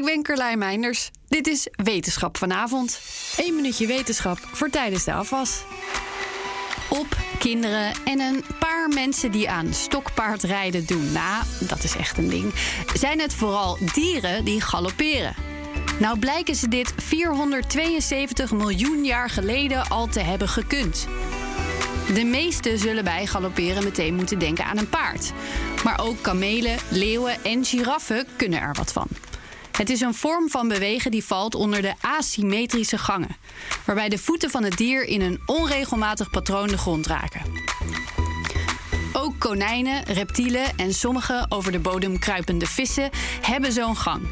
Ik 0.00 0.06
ben 0.06 0.22
Carlijn 0.22 0.58
Meinders. 0.58 1.10
Dit 1.28 1.46
is 1.46 1.68
Wetenschap 1.70 2.36
vanavond. 2.36 3.00
Eén 3.36 3.54
minuutje 3.54 3.86
wetenschap 3.86 4.38
voor 4.52 4.70
tijdens 4.70 5.04
de 5.04 5.12
afwas. 5.12 5.62
Op, 6.88 7.16
kinderen 7.38 7.92
en 8.04 8.20
een 8.20 8.44
paar 8.58 8.88
mensen 8.88 9.30
die 9.30 9.50
aan 9.50 9.74
stokpaardrijden 9.74 10.86
doen 10.86 11.12
na, 11.12 11.42
dat 11.60 11.84
is 11.84 11.96
echt 11.96 12.18
een 12.18 12.28
ding, 12.28 12.52
zijn 12.94 13.20
het 13.20 13.34
vooral 13.34 13.78
dieren 13.94 14.44
die 14.44 14.60
galopperen. 14.60 15.34
Nou 15.98 16.18
blijken 16.18 16.54
ze 16.54 16.68
dit 16.68 16.92
472 16.96 18.52
miljoen 18.52 19.04
jaar 19.04 19.30
geleden 19.30 19.88
al 19.88 20.06
te 20.06 20.20
hebben 20.20 20.48
gekund. 20.48 21.06
De 22.14 22.24
meesten 22.24 22.78
zullen 22.78 23.04
bij 23.04 23.26
galopperen 23.26 23.84
meteen 23.84 24.14
moeten 24.14 24.38
denken 24.38 24.64
aan 24.64 24.78
een 24.78 24.88
paard. 24.88 25.32
Maar 25.84 26.00
ook 26.00 26.22
kamelen, 26.22 26.76
leeuwen 26.88 27.44
en 27.44 27.64
giraffen 27.64 28.26
kunnen 28.36 28.60
er 28.60 28.74
wat 28.74 28.92
van. 28.92 29.08
Het 29.80 29.90
is 29.90 30.00
een 30.00 30.14
vorm 30.14 30.50
van 30.50 30.68
bewegen 30.68 31.10
die 31.10 31.24
valt 31.24 31.54
onder 31.54 31.82
de 31.82 31.94
asymmetrische 32.00 32.98
gangen, 32.98 33.36
waarbij 33.84 34.08
de 34.08 34.18
voeten 34.18 34.50
van 34.50 34.64
het 34.64 34.76
dier 34.76 35.04
in 35.04 35.20
een 35.20 35.40
onregelmatig 35.46 36.30
patroon 36.30 36.68
de 36.68 36.78
grond 36.78 37.06
raken. 37.06 37.40
Ook 39.12 39.38
konijnen, 39.38 40.04
reptielen 40.04 40.76
en 40.76 40.94
sommige 40.94 41.46
over 41.48 41.72
de 41.72 41.78
bodem 41.78 42.18
kruipende 42.18 42.66
vissen 42.66 43.10
hebben 43.40 43.72
zo'n 43.72 43.96
gang. 43.96 44.22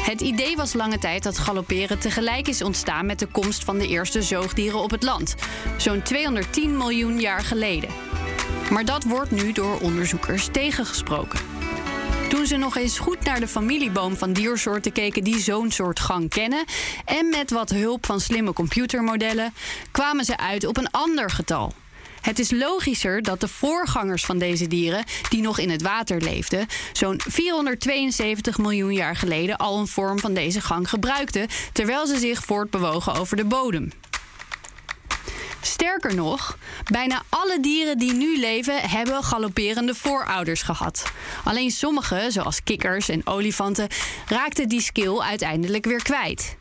Het 0.00 0.20
idee 0.20 0.56
was 0.56 0.72
lange 0.72 0.98
tijd 0.98 1.22
dat 1.22 1.38
galopperen 1.38 1.98
tegelijk 1.98 2.48
is 2.48 2.62
ontstaan 2.62 3.06
met 3.06 3.18
de 3.18 3.26
komst 3.26 3.64
van 3.64 3.78
de 3.78 3.88
eerste 3.88 4.22
zoogdieren 4.22 4.82
op 4.82 4.90
het 4.90 5.02
land, 5.02 5.34
zo'n 5.76 6.02
210 6.02 6.76
miljoen 6.76 7.20
jaar 7.20 7.42
geleden. 7.42 7.90
Maar 8.70 8.84
dat 8.84 9.04
wordt 9.04 9.30
nu 9.30 9.52
door 9.52 9.78
onderzoekers 9.80 10.48
tegengesproken. 10.52 11.40
Toen 12.34 12.46
ze 12.46 12.56
nog 12.56 12.76
eens 12.76 12.98
goed 12.98 13.24
naar 13.24 13.40
de 13.40 13.48
familieboom 13.48 14.16
van 14.16 14.32
diersoorten 14.32 14.92
keken 14.92 15.24
die 15.24 15.38
zo'n 15.38 15.70
soort 15.70 16.00
gang 16.00 16.28
kennen, 16.28 16.64
en 17.04 17.28
met 17.28 17.50
wat 17.50 17.70
hulp 17.70 18.06
van 18.06 18.20
slimme 18.20 18.52
computermodellen, 18.52 19.54
kwamen 19.90 20.24
ze 20.24 20.36
uit 20.36 20.66
op 20.66 20.76
een 20.76 20.90
ander 20.90 21.30
getal. 21.30 21.72
Het 22.20 22.38
is 22.38 22.50
logischer 22.50 23.22
dat 23.22 23.40
de 23.40 23.48
voorgangers 23.48 24.24
van 24.24 24.38
deze 24.38 24.66
dieren, 24.66 25.04
die 25.28 25.40
nog 25.40 25.58
in 25.58 25.70
het 25.70 25.82
water 25.82 26.20
leefden, 26.20 26.66
zo'n 26.92 27.20
472 27.26 28.58
miljoen 28.58 28.92
jaar 28.92 29.16
geleden 29.16 29.56
al 29.56 29.78
een 29.78 29.86
vorm 29.86 30.18
van 30.18 30.34
deze 30.34 30.60
gang 30.60 30.88
gebruikten, 30.88 31.48
terwijl 31.72 32.06
ze 32.06 32.18
zich 32.18 32.44
voortbewogen 32.44 33.14
over 33.14 33.36
de 33.36 33.44
bodem. 33.44 33.90
Sterker 35.74 36.14
nog, 36.14 36.58
bijna 36.90 37.22
alle 37.28 37.60
dieren 37.60 37.98
die 37.98 38.12
nu 38.12 38.38
leven 38.38 38.80
hebben 38.80 39.24
galopperende 39.24 39.94
voorouders 39.94 40.62
gehad. 40.62 41.12
Alleen 41.44 41.70
sommige, 41.70 42.26
zoals 42.28 42.62
kikkers 42.62 43.08
en 43.08 43.26
olifanten, 43.26 43.88
raakten 44.28 44.68
die 44.68 44.80
skill 44.80 45.20
uiteindelijk 45.20 45.84
weer 45.84 46.02
kwijt. 46.02 46.56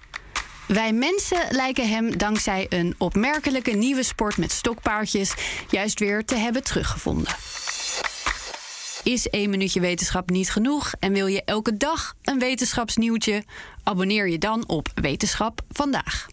Wij 0.67 0.93
mensen 0.93 1.37
lijken 1.49 1.89
hem 1.89 2.17
dankzij 2.17 2.65
een 2.69 2.95
opmerkelijke 2.97 3.71
nieuwe 3.71 4.03
sport 4.03 4.37
met 4.37 4.51
stokpaardjes 4.51 5.33
juist 5.69 5.99
weer 5.99 6.25
te 6.25 6.35
hebben 6.35 6.63
teruggevonden. 6.63 7.35
Is 9.03 9.29
één 9.29 9.49
minuutje 9.49 9.79
wetenschap 9.79 10.29
niet 10.29 10.51
genoeg 10.51 10.93
en 10.99 11.13
wil 11.13 11.27
je 11.27 11.43
elke 11.45 11.77
dag 11.77 12.13
een 12.23 12.39
wetenschapsnieuwtje? 12.39 13.43
Abonneer 13.83 14.29
je 14.29 14.37
dan 14.37 14.67
op 14.67 14.87
Wetenschap 14.95 15.61
vandaag. 15.69 16.32